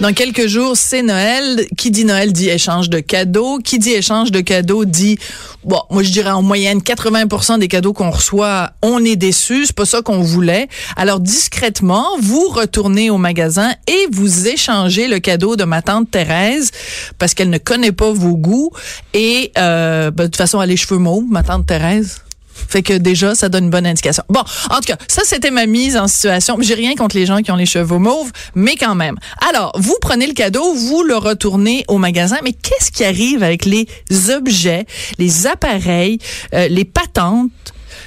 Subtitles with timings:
[0.00, 1.66] Dans quelques jours, c'est Noël.
[1.76, 3.58] Qui dit Noël dit échange de cadeaux.
[3.58, 5.18] Qui dit échange de cadeaux dit,
[5.64, 9.66] bon, moi je dirais en moyenne 80% des cadeaux qu'on reçoit, on est déçus.
[9.66, 10.68] C'est pas ça qu'on voulait.
[10.94, 16.70] Alors discrètement, vous retournez au magasin et vous échangez le cadeau de ma tante Thérèse
[17.18, 18.70] parce qu'elle ne connaît pas vos goûts
[19.14, 22.20] et euh, ben, de toute façon, elle a les cheveux mauves, ma tante Thérèse.
[22.68, 24.22] Fait que déjà, ça donne une bonne indication.
[24.28, 26.56] Bon, en tout cas, ça, c'était ma mise en situation.
[26.60, 29.16] J'ai rien contre les gens qui ont les cheveux mauves, mais quand même.
[29.48, 33.64] Alors, vous prenez le cadeau, vous le retournez au magasin, mais qu'est-ce qui arrive avec
[33.64, 33.86] les
[34.30, 34.86] objets,
[35.18, 36.18] les appareils,
[36.54, 37.50] euh, les patentes,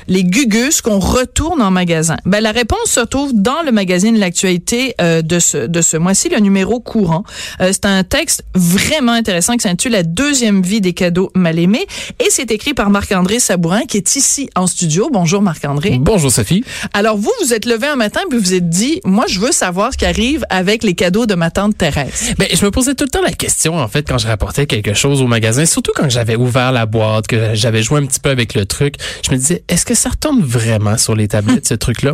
[0.07, 2.17] les gugus qu'on retourne en magasin?
[2.25, 6.29] Ben, la réponse se trouve dans le magazine L'actualité euh, de ce, de ce mois-ci,
[6.29, 7.23] le numéro courant.
[7.59, 11.85] Euh, c'est un texte vraiment intéressant qui s'intitule La deuxième vie des cadeaux mal aimés
[12.19, 15.09] et c'est écrit par Marc-André Sabourin qui est ici en studio.
[15.11, 15.97] Bonjour Marc-André.
[15.99, 16.63] Bonjour Sophie.
[16.93, 19.51] Alors vous, vous êtes levé un matin puis vous vous êtes dit, moi je veux
[19.51, 22.33] savoir ce qui arrive avec les cadeaux de ma tante Thérèse.
[22.37, 24.93] Ben, je me posais tout le temps la question, en fait, quand je rapportais quelque
[24.93, 28.29] chose au magasin, surtout quand j'avais ouvert la boîte, que j'avais joué un petit peu
[28.29, 28.95] avec le truc.
[29.25, 32.13] Je me disais, est-ce que ça retombe vraiment sur les tablettes, ce truc-là?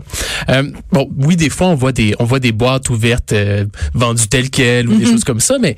[0.50, 4.28] Euh, bon, oui, des fois, on voit des, on voit des boîtes ouvertes, euh, vendues
[4.28, 5.76] telles quelles ou des choses comme ça, mais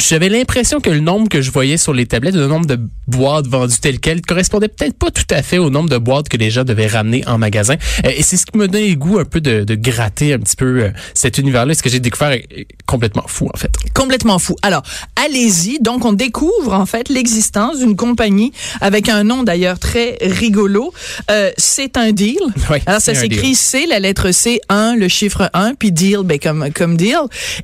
[0.00, 3.46] j'avais l'impression que le nombre que je voyais sur les tablettes, le nombre de boîtes
[3.46, 6.50] vendues telles quelles, correspondait peut-être pas tout à fait au nombre de boîtes que les
[6.50, 7.74] gens devaient ramener en magasin.
[8.04, 10.38] Euh, et c'est ce qui me donnait le goût un peu de, de gratter un
[10.38, 11.74] petit peu euh, cet univers-là.
[11.74, 13.70] Ce que j'ai découvert est complètement fou, en fait.
[13.94, 14.56] Complètement fou.
[14.62, 14.82] Alors,
[15.16, 15.78] allez-y.
[15.80, 20.92] Donc, on découvre en fait l'existence d'une compagnie avec un nom d'ailleurs très rigolo.
[21.30, 22.38] Euh, c'est un deal.
[22.70, 23.54] Oui, Alors, ça s'écrit.
[23.54, 27.16] C, la lettre C, 1, le chiffre 1, puis deal, ben, comme, comme deal.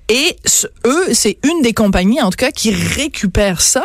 [0.08, 3.82] Et ce- eux, c'est une des compagnies, en tout cas, qui récupère ça.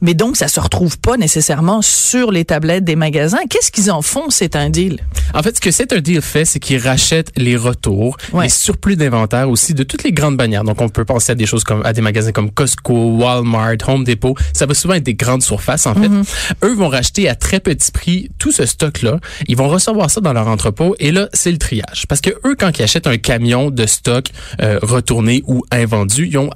[0.00, 3.40] Mais donc, ça se retrouve pas nécessairement sur les tablettes des magasins.
[3.50, 5.00] Qu'est-ce qu'ils en font, c'est un deal?
[5.34, 8.44] En fait, ce que c'est un deal fait, c'est qu'il rachète les retours, Ouais.
[8.44, 10.62] les surplus d'inventaire aussi de toutes les grandes bannières.
[10.62, 14.04] Donc, on peut penser à des choses comme à des magasins comme Costco, Walmart, Home
[14.04, 14.36] Depot.
[14.52, 16.10] Ça va souvent être des grandes surfaces, en fait.
[16.64, 19.18] Eux vont racheter à très petit prix tout ce stock-là.
[19.48, 22.04] Ils vont recevoir ça dans leur entrepôt et là, c'est le triage.
[22.08, 24.26] Parce que eux, quand ils achètent un camion de stock
[24.62, 26.50] euh, retourné ou invendu, ils ont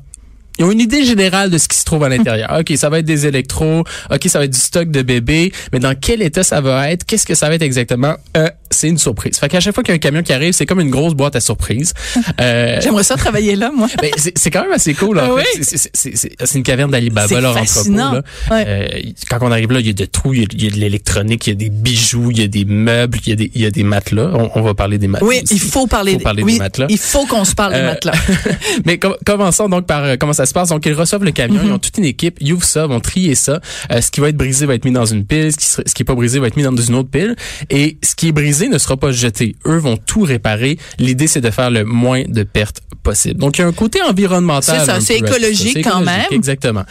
[0.59, 2.57] ils ont une idée générale de ce qui se trouve à l'intérieur.
[2.61, 5.79] OK, ça va être des électros, OK, ça va être du stock de bébé, mais
[5.79, 8.15] dans quel état ça va être, qu'est-ce que ça va être exactement?
[8.37, 9.39] Euh, c'est une surprise.
[9.39, 11.15] Fait qu'à chaque fois qu'il y a un camion qui arrive, c'est comme une grosse
[11.15, 11.93] boîte à surprise.
[12.41, 13.89] Euh, J'aimerais ça travailler là, moi.
[14.01, 15.19] ben, c'est quand même assez cool.
[15.19, 15.59] En Ah fait.
[15.59, 15.79] oui?
[15.93, 18.07] C'est- une caverne d'Alibaba, leur fascinant.
[18.17, 18.25] entrepôt.
[18.51, 18.57] Là.
[18.57, 18.65] Ouais.
[18.67, 18.89] Euh,
[19.31, 20.33] quand on arrive là, il y a de tout.
[20.35, 22.43] Il y a, il y a de l'électronique, il y a des bijoux, il y
[22.43, 24.31] a des meubles, il y a des, il y a des matelas.
[24.35, 25.29] On, on va parler des matelas.
[25.29, 26.87] Oui, il faut parler, Faut parler oui, des matelas.
[26.89, 28.15] Il faut qu'on se parle des Euh, matelas.
[28.87, 30.71] Mais com- commençons donc par euh, comment ça se passe.
[30.71, 33.35] Donc ils reçoivent le camion, ils ont toute une équipe, ils ouvrent ça, vont trier
[33.35, 33.61] ça.
[33.91, 36.03] Ce qui va être brisé va être mis dans une pile, ce qui, ce qui
[36.03, 37.37] est pas brisé va être mis dans une autre pile.
[37.71, 39.57] Et ce qui est brisé ne sera pas jeté.
[39.67, 40.79] Eux vont tout réparer.
[40.99, 43.41] L'idée c'est de faire le moins de pertes possible.
[43.41, 44.81] Donc il y a un côté environnemental.
[44.81, 46.27] C'est ça, c'est écologique quand même.
[46.31, 46.85] Exactement.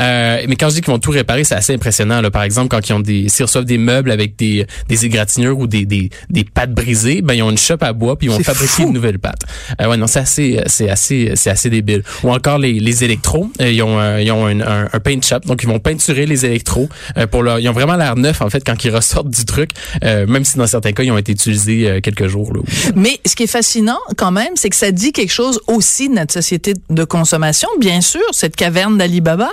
[0.00, 2.20] Euh, mais quand je dis qu'ils vont tout réparer, c'est assez impressionnant.
[2.20, 2.30] Là.
[2.30, 5.66] Par exemple, quand ils ont des, s'ils reçoivent des meubles avec des, des égratignures ou
[5.66, 8.40] des, des, des pattes brisées, ben ils ont une chope à bois puis ils vont
[8.40, 9.42] fabriquer une nouvelle patte.
[9.80, 12.02] Euh, ouais, non, c'est assez, c'est assez, c'est assez débile.
[12.22, 15.20] Ou encore les, les électros, euh, ils ont, euh, ils ont un, un, un paint
[15.22, 18.40] shop, donc ils vont peinturer les électros euh, pour leur, ils ont vraiment l'air neuf
[18.40, 19.70] en fait quand ils ressortent du truc,
[20.04, 22.52] euh, même si dans certains cas ils ont été utilisés euh, quelques jours.
[22.52, 22.60] Là.
[22.94, 26.14] Mais ce qui est fascinant quand même, c'est que ça dit quelque chose aussi de
[26.14, 29.50] notre société de consommation, bien sûr, cette caverne d'Alibaba,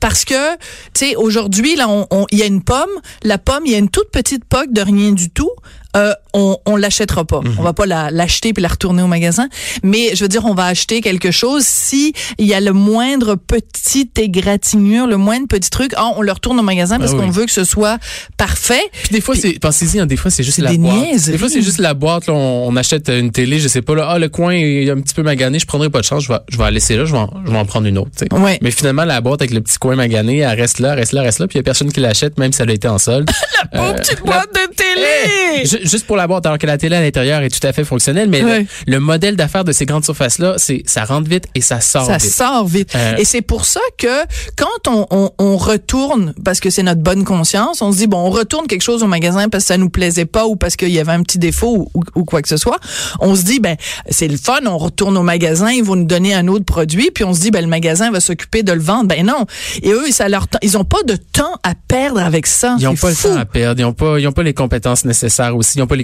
[0.00, 0.60] parce que, tu
[0.94, 2.90] sais, aujourd'hui, là, on- on- il y a une pomme,
[3.22, 5.50] la pomme, il y a une toute petite poque de rien du tout.
[5.96, 7.40] Euh, on, on l'achètera pas.
[7.58, 9.48] On va pas la- l'acheter puis la retourner au magasin.
[9.82, 13.34] Mais je veux dire, on va acheter quelque chose si il y a le moindre
[13.34, 17.20] petit égratignure, le moindre petit truc, ah, on le retourne au magasin parce Ah oui.
[17.26, 17.98] qu'on veut que ce soit
[18.36, 18.80] parfait.
[19.04, 20.94] Puis des fois, c'est, pensez-y, hein, des fois, c'est juste la des boîte.
[20.96, 21.32] niaiseries.
[21.32, 23.94] Des fois, c'est juste la boîte, là, on, on achète une télé, je sais pas,
[23.94, 26.28] là, ah, le coin est un petit peu magané, je prendrai pas de chance, je
[26.32, 28.10] vais, je vais la laisser là, je vais en, je vais en prendre une autre.
[28.32, 28.58] Ouais.
[28.62, 31.38] Mais finalement, la boîte avec le petit coin magané, elle reste là, reste là, reste
[31.38, 33.30] là, puis il y a personne qui l'achète, même si elle a été en solde.
[33.72, 35.64] Pauvre Euh, petite la- boîte de télé!
[35.66, 37.84] Je, juste pour la boîte, alors que la télé à l'intérieur est tout à fait
[37.84, 41.60] fonctionnelle, mais le, le modèle d'affaires de ces grandes surfaces-là, c'est ça rentre vite et
[41.60, 42.30] ça sort Ça vite.
[42.32, 42.90] sort vite.
[42.94, 44.22] Euh, Et c'est pour ça que
[44.56, 48.18] quand on, on, on retourne, parce que c'est notre bonne conscience, on se dit, bon,
[48.18, 50.90] on retourne quelque chose au magasin parce que ça nous plaisait pas ou parce qu'il
[50.90, 52.78] y avait un petit défaut ou, ou quoi que ce soit,
[53.20, 53.76] on se dit, ben,
[54.10, 57.24] c'est le fun, on retourne au magasin, ils vont nous donner un autre produit, puis
[57.24, 59.06] on se dit, ben, le magasin va s'occuper de le vendre.
[59.08, 59.46] Ben non.
[59.82, 62.76] Et eux, ça leur, ils ont pas de temps à perdre avec ça.
[62.78, 63.28] Ils n'ont pas fou.
[63.28, 65.78] le temps à perdre, ils n'ont pas, ils ont pas les compétences nécessaires aussi, ils
[65.80, 65.96] n'ont pas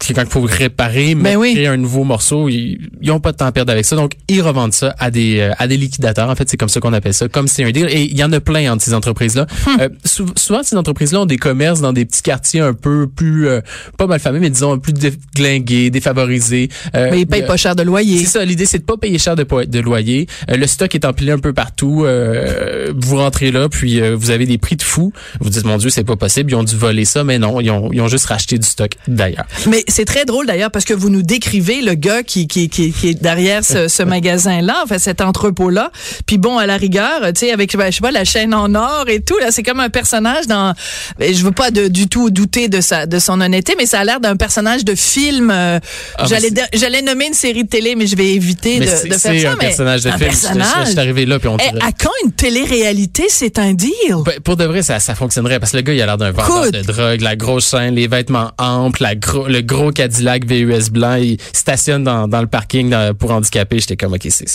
[0.00, 1.54] c'est quand il faut réparer, mais Ben oui.
[1.54, 3.96] créer un nouveau morceau, ils n'ont pas de temps à perdre avec ça.
[3.96, 6.28] Donc, ils revendent ça à des euh, à des liquidateurs.
[6.30, 7.86] En fait, c'est comme ça qu'on appelle ça, comme c'est un deal.
[7.90, 9.46] Et il y en a plein entre ces entreprises-là.
[9.66, 9.76] Hum.
[9.80, 13.48] Euh, sou- souvent, ces entreprises-là ont des commerces dans des petits quartiers un peu plus,
[13.48, 13.60] euh,
[13.96, 16.68] pas mal fameux, mais disons plus déglingués, défavorisés.
[16.94, 18.18] Euh, Mais ils payent pas cher de loyer.
[18.20, 20.26] c'est ça, l'idée c'est de pas payer cher de, de loyer.
[20.48, 22.04] Le stock est empilé un peu partout.
[22.04, 25.12] Euh, vous rentrez là, puis euh, vous avez des prix de fou.
[25.40, 26.50] Vous dites mon Dieu, c'est pas possible.
[26.52, 28.92] Ils ont dû voler ça, mais non, ils ont, ils ont juste racheté du stock
[29.06, 29.44] d'ailleurs.
[29.68, 32.92] Mais c'est très drôle d'ailleurs parce que vous nous décrivez le gars qui, qui, qui,
[32.92, 35.90] qui est derrière ce, ce magasin-là, enfin cet entrepôt-là.
[36.26, 38.74] Puis bon, à la rigueur, tu sais, avec ben, je sais pas la chaîne en
[38.74, 40.74] or et tout, là, c'est comme un personnage dans.
[41.18, 44.00] ben, Je veux pas de, du tout douter de sa de son honnêteté, mais ça
[44.00, 45.50] a l'air d'un personnage de film.
[45.50, 45.78] euh,
[46.16, 49.08] Ah, j'allais c'est- j'allais nommer une série de télé, mais je vais éviter de, c'est
[49.08, 49.50] de faire c'est ça.
[49.52, 50.30] un mais personnage de un film.
[50.30, 50.86] Je- je- personnage.
[50.86, 51.84] Je suis arrivé là, puis on Eh, dirait.
[51.84, 53.92] à quand une télé-réalité, c'est un deal?
[54.24, 56.30] Ben, Pour de vrai, ça, ça fonctionnerait parce que le gars, il a l'air d'un
[56.30, 61.14] vendeur de drogue, la grosse chaîne, les vêtements amples, la le gros Cadillac VUS blanc,
[61.16, 63.78] il stationne dans, dans le parking dans- pour handicapés.
[63.80, 64.46] J'étais comme, OK, c'est...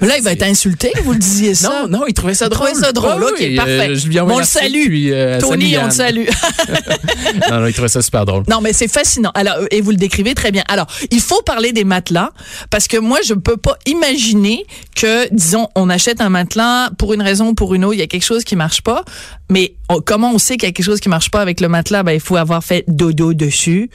[0.00, 1.82] Là, il va être insulté, vous le disiez ça?
[1.82, 2.68] Non, non, il trouvait ça Il drôle.
[2.68, 3.88] trouvait ça drôle, ok, oui, parfait.
[3.90, 4.86] euh, Bon, envoyé on le salue.
[4.86, 6.26] puis, euh, Tony, on te salue.
[7.50, 8.44] non, non, il trouvait ça super drôle.
[8.48, 9.32] Non, mais c'est fascinant.
[9.34, 10.62] Alors, euh, et vous le décrivez très bien.
[10.68, 12.30] Alors, il faut parler des matelas
[12.70, 14.64] parce que moi, je peux pas imaginer
[14.94, 18.02] que, disons, on achète un matelas pour une raison ou pour une autre, il y
[18.02, 19.04] a quelque chose qui marche pas.
[19.50, 21.68] Mais on- comment on sait qu'il y a quelque chose qui marche pas avec le
[21.68, 22.04] matelas?
[22.04, 23.90] Ben, il faut avoir fait dodo dessus.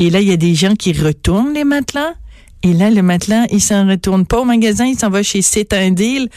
[0.00, 2.14] Et là, il y a des gens qui retournent les matelas.
[2.62, 5.72] Et là, le matelas, il s'en retourne pas au magasin, il s'en va chez C'est
[5.72, 6.28] un deal.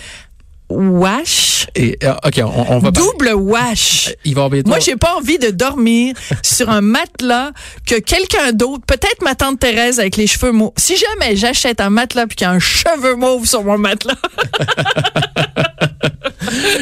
[0.70, 1.68] Wash.
[1.76, 4.14] Et, euh, OK, on, on va parler- Double wash.
[4.26, 7.52] Il va Moi, j'ai pas envie de dormir sur un matelas
[7.86, 10.72] que quelqu'un d'autre, peut-être ma tante Thérèse avec les cheveux mauves.
[10.78, 14.16] Si jamais j'achète un matelas puis qu'il y a un cheveu mauve sur mon matelas,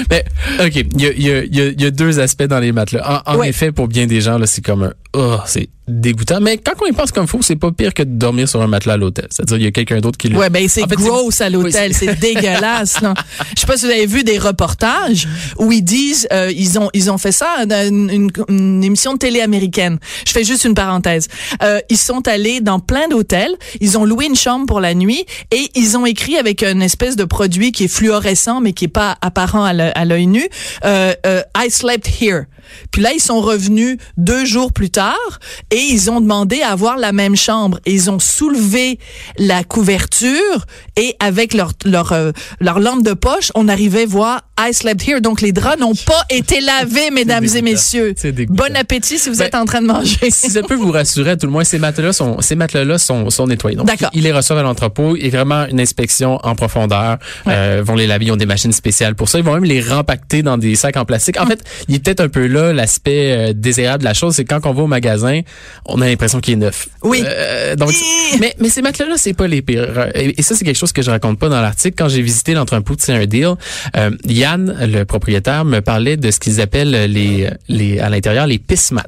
[0.09, 0.25] Mais,
[0.59, 2.43] OK, il y a, il y a- il y a- il y a deux aspects
[2.43, 3.23] dans les matelas.
[3.27, 3.49] En, en Ouais.
[3.49, 4.93] effet, pour bien des gens, là, c'est comme un...
[5.13, 6.39] Oh, c'est dégoûtant.
[6.39, 8.67] Mais quand on y pense comme faut, c'est pas pire que de dormir sur un
[8.67, 9.27] matelas à l'hôtel.
[9.29, 10.37] C'est-à-dire, il y a quelqu'un d'autre qui le...
[10.37, 13.01] ouais, ben c'est En fait, gross à l'hôtel, oui, c'est dégueulasse.
[13.01, 13.13] Là.
[13.55, 15.27] Je sais pas si vous avez vu des reportages
[15.57, 19.13] où ils disent, euh, ils ont ils ont fait ça dans une, une- une émission
[19.13, 19.97] de télé américaine.
[20.25, 21.27] Je fais juste une parenthèse.
[21.61, 25.25] Euh, ils sont allés dans plein d'hôtels, ils ont loué une chambre pour la nuit
[25.51, 28.87] et ils ont écrit avec une espèce de produit qui est fluorescent mais qui est
[28.87, 30.47] pas apparent à à l'œil nu.
[30.85, 32.45] Euh, euh, I slept here.
[32.91, 35.39] Puis là, ils sont revenus deux jours plus tard
[35.71, 37.79] et ils ont demandé à avoir la même chambre.
[37.85, 38.99] Et ils ont soulevé
[39.37, 40.65] la couverture
[40.97, 45.21] et avec leur leur euh, leur lampe de poche, on arrivait voir I slept here.
[45.21, 48.13] Donc les draps n'ont pas été lavés, mesdames et messieurs.
[48.49, 50.29] Bon appétit si vous Ben, êtes en train de manger.
[50.29, 53.47] si ça peut vous rassurer, tout le moins, ces matelas-là sont, ces matelas-là sont, sont
[53.47, 53.75] nettoyés.
[53.75, 55.15] Donc, ils les reçoivent à l'entrepôt.
[55.15, 57.17] Il y a vraiment une inspection en profondeur.
[57.47, 58.25] Euh, vont les laver.
[58.25, 59.39] Ils ont des machines spéciales pour ça.
[59.39, 61.39] Ils vont même les rempacter dans des sacs en plastique.
[61.39, 64.35] En fait, il est peut-être un peu là l'aspect euh, désirable de la chose.
[64.35, 65.41] C'est quand on va au magasin,
[65.85, 66.87] on a l'impression qu'il est neuf.
[67.03, 67.23] Oui.
[67.25, 67.91] Euh, donc,
[68.39, 70.09] mais, mais ces matelas-là, c'est pas les pires.
[70.15, 71.95] Et, et ça, c'est quelque chose que je raconte pas dans l'article.
[71.97, 73.55] Quand j'ai visité l'entrepôt de un deal,
[73.97, 78.59] euh, Yann, le propriétaire, me parlait de ce qu'ils appellent les, les, à l'intérieur, les
[78.59, 79.03] pismats.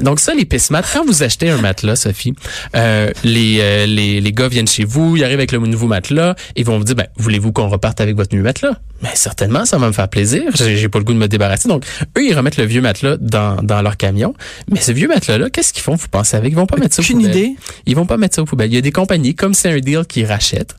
[0.00, 2.34] Donc ça, les pismats, quand vous achetez un matelas, Sophie,
[2.74, 6.36] euh, les, euh, les, les gars viennent chez vous, ils arrivent avec le nouveau matelas,
[6.54, 8.78] ils vont vous dire, ben, voulez-vous qu'on reparte avec votre nouveau matelas?
[9.02, 10.42] Mais certainement, ça va me faire plaisir.
[10.54, 11.68] J'ai j'ai pas le goût de me débarrasser.
[11.68, 11.84] Donc,
[12.16, 14.34] eux, ils remettent le vieux matelas dans, dans leur camion.
[14.70, 16.52] Mais ce vieux matelas-là, qu'est-ce qu'ils font, vous pensez avec?
[16.52, 17.30] Ils vont pas mettre ça aux poubelles.
[17.30, 17.56] idée.
[17.86, 18.70] Ils vont pas mettre ça aux poubelles.
[18.70, 20.76] Il y a des compagnies, comme c'est un deal, qui rachètent.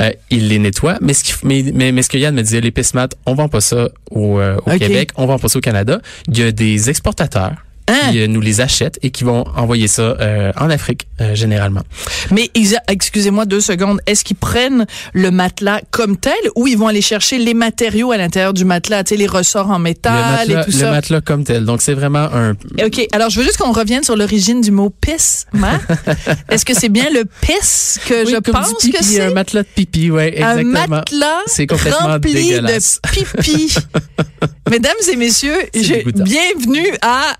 [0.00, 0.98] Euh, ils les nettoient.
[1.00, 3.60] Mais ce, mais, mais, mais ce que Yann me disait, les pismats, on vend pas
[3.60, 4.78] ça au, euh, au.
[4.78, 6.00] Québec, on vend pas ça au Canada.
[6.28, 8.12] Il y a des exportateurs Hein?
[8.12, 11.82] qui euh, nous les achètent et qui vont envoyer ça euh, en Afrique, euh, généralement.
[12.30, 12.50] Mais
[12.88, 14.00] excusez-moi deux secondes.
[14.06, 18.16] Est-ce qu'ils prennent le matelas comme tel ou ils vont aller chercher les matériaux à
[18.16, 20.90] l'intérieur du matelas, tu sais, les ressorts en le métal matelas, et tout le ça?
[20.92, 21.66] matelas comme tel.
[21.66, 22.52] Donc, c'est vraiment un...
[22.84, 23.06] OK.
[23.12, 25.46] Alors, je veux juste qu'on revienne sur l'origine du mot pisse.
[26.50, 29.20] Est-ce que c'est bien le pisse que Oui, je comme pense du pipi, que c'est?
[29.20, 30.96] un matelas de pipi, ouais, Un exactement.
[30.96, 33.00] matelas C'est complètement rempli dégueulasse.
[33.04, 33.74] de pipi.
[34.70, 37.36] Mesdames et messieurs, je- bienvenue à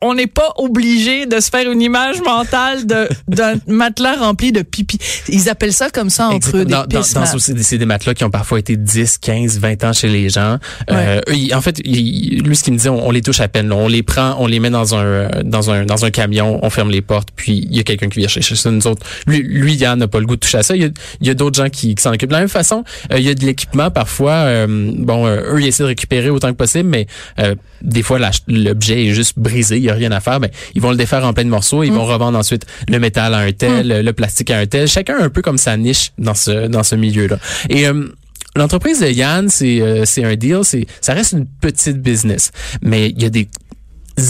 [0.00, 4.98] on n'est pas obligé de se faire une image mentale d'un matelas rempli de pipi.
[5.28, 8.24] Ils appellent ça comme ça entre eux, des dans, dans, dans- c'est des matelas qui
[8.24, 10.58] ont parfois été 10, 15, 20 ans chez les gens.
[10.90, 11.20] Euh,
[11.54, 13.68] en fait, lui, ce qu'il me dit, on, on les touche à peine.
[13.68, 13.76] là.
[13.76, 16.70] On les prend, on les met dans un, euh, dans un, dans un camion, on
[16.70, 18.70] ferme les portes, puis il y a quelqu'un qui vient chercher ça.
[18.70, 20.74] Nous autres, lui, lui, Yann n'a pas le goût de toucher à ça.
[20.76, 20.88] Il y a,
[21.20, 22.28] il y a d'autres gens qui, qui s'en occupent.
[22.30, 24.32] De la même façon, euh, il y a de l'équipement parfois.
[24.32, 27.06] euh, bon, euh, eux, ils essaient de récupérer autant que possible, mais
[27.38, 28.18] euh, des fois,
[28.48, 30.40] l'objet est juste brisé, il y a rien à faire.
[30.40, 31.82] Ben, ils vont le défaire en plein de morceaux.
[31.82, 34.88] Ils vont revendre ensuite le métal à un tel, le plastique à un tel.
[34.88, 37.38] Chacun un peu comme sa niche dans ce, dans ce milieu-là.
[37.68, 38.08] Et euh,
[38.56, 42.50] L'entreprise de Yann, c'est euh, c'est un deal, c'est ça reste une petite business,
[42.82, 43.48] mais il y a des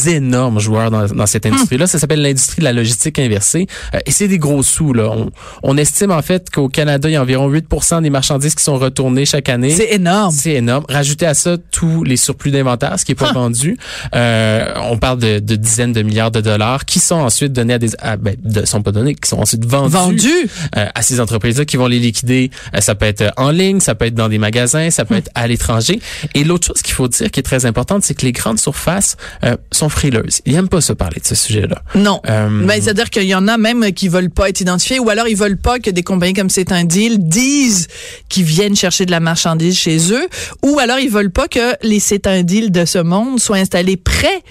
[0.08, 1.86] énormes joueurs dans, dans cette industrie-là.
[1.86, 3.66] Ça s'appelle l'industrie de la logistique inversée.
[3.94, 4.92] Euh, et c'est des gros sous.
[4.92, 5.10] Là.
[5.10, 5.30] On,
[5.62, 8.78] on estime en fait qu'au Canada, il y a environ 8% des marchandises qui sont
[8.78, 9.70] retournées chaque année.
[9.70, 10.34] C'est énorme.
[10.34, 10.84] C'est énorme.
[10.88, 13.34] Rajoutez à ça tous les surplus d'inventaire, ce qui est pas Huh.
[13.34, 13.76] vendu.
[14.14, 17.78] Euh, on parle de, de dizaines de milliards de dollars qui sont ensuite donnés à
[17.78, 17.90] des...
[17.98, 20.30] à- ben, de, sont pas donnés, qui sont ensuite vendus, Vendu.
[20.76, 22.50] euh, à ces entreprises-là qui vont les liquider.
[22.74, 25.30] Euh, ça peut être en ligne, ça peut être dans des magasins, ça peut être
[25.34, 26.00] à l'étranger.
[26.34, 29.16] Et l'autre chose qu'il faut dire qui est très importante, c'est que les grandes surfaces
[29.44, 30.40] euh, sont frileuses.
[30.46, 31.82] Ils aiment pas se parler de ce sujet-là.
[31.94, 32.20] Non.
[32.28, 35.28] Euh, Ben, c'est-à-dire qu'il y en a même qui veulent pas être identifiés ou alors
[35.28, 37.88] ils veulent pas que des compagnies comme c'est un deal disent
[38.28, 40.28] qu'ils viennent chercher de la marchandise chez eux
[40.62, 43.96] ou alors ils veulent pas que les c'est un deal de ce monde soient installés
[43.96, 44.42] près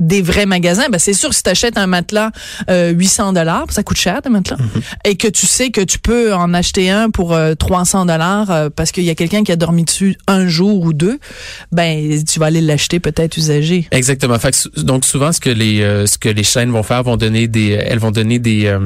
[0.00, 2.30] des vrais magasins, ben c'est sûr si tu achètes un matelas
[2.70, 4.56] euh, 800 dollars, ça coûte cher des matelas,
[5.04, 8.68] et que tu sais que tu peux en acheter un pour euh, 300 dollars euh,
[8.74, 11.18] parce qu'il y a quelqu'un qui a dormi dessus un jour ou deux,
[11.70, 13.86] ben tu vas aller l'acheter peut-être usagé.
[13.90, 14.38] Exactement.
[14.38, 17.02] Fait que sou- donc souvent ce que les euh, ce que les chaînes vont faire
[17.02, 18.78] vont donner des elles vont donner des euh,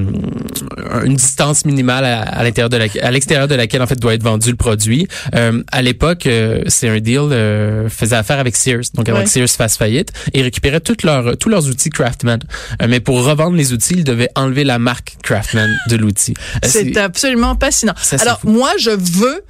[1.05, 4.15] une distance minimale à, à l'intérieur de la à l'extérieur de laquelle en fait doit
[4.15, 5.07] être vendu le produit.
[5.35, 8.83] Euh, à l'époque, euh, c'est un deal euh, faisait affaire avec Sears.
[8.95, 9.25] Donc avant Ouais.
[9.25, 12.41] que Sears fasse faillite, ils récupéraient toutes leurs tous leurs outils Craftman.
[12.83, 16.35] Euh, mais pour revendre les outils, ils devaient enlever la marque Craftman de l'outil.
[16.65, 17.95] Euh, C'est absolument fascinant.
[18.01, 18.49] Ça, Alors, fou.
[18.51, 19.43] moi, je veux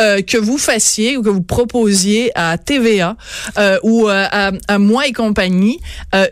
[0.00, 3.16] euh, que vous fassiez ou que vous proposiez à TVA
[3.58, 5.78] euh, ou euh, à, à moi et compagnie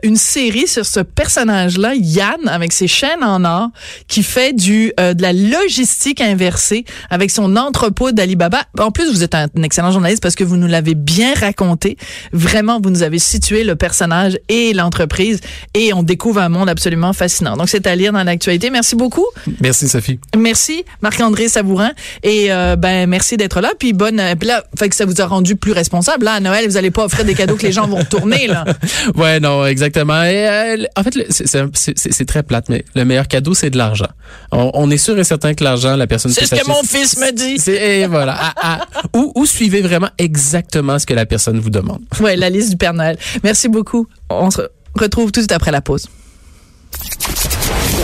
[0.02, 3.68] une série sur ce personnage-là, Yann, avec ses chaînes en or,
[4.06, 8.62] qui fait du de la logistique inversée avec son entrepôt d'Alibaba.
[8.78, 11.96] En plus, vous êtes un, excellent journaliste parce que vous nous l'avez bien raconté.
[12.32, 15.40] Vraiment, vous nous avez situé le personnage et l'entreprise
[15.74, 17.56] et on découvre un monde absolument fascinant.
[17.56, 18.70] Donc, c'est à lire dans l'actualité.
[18.70, 19.26] Merci beaucoup.
[19.60, 20.18] Merci Sophie.
[20.36, 24.88] Merci Marc-André Savourin et euh, ben merci d'être là puis bonne euh, puis là fait
[24.88, 27.34] que ça vous a rendu plus responsable là à Noël vous allez pas offrir des
[27.34, 28.64] cadeaux que les gens vont tourner là.
[29.14, 30.22] Ouais, non, exactement.
[30.22, 34.08] Et, euh, en fait, c'est- très plate, mais le meilleur cadeau, c'est de l'argent.
[34.52, 37.16] On, on est sûr et certain que l'argent, la personne C'est ce que mon fils
[37.18, 37.58] me dit.
[37.58, 38.36] C'est et voilà.
[38.38, 38.86] Ah, ah.
[39.14, 42.00] ou, ou suivez vraiment exactement ce que la personne vous demande?
[42.20, 43.16] Ouais, la liste du Père Noël.
[43.42, 44.06] Merci beaucoup.
[44.30, 44.62] On se
[44.94, 46.06] retrouve tout de suite après la pause.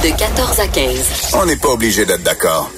[0.03, 1.33] De 14 à 15.
[1.35, 2.71] On n'est pas obligé d'être d'accord.